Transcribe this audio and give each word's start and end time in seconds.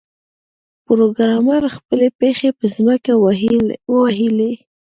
پروګرامر 0.85 1.61
خپلې 1.77 2.07
پښې 2.19 2.49
په 2.57 2.65
ځمکه 2.75 3.13
ووهلې 3.91 4.51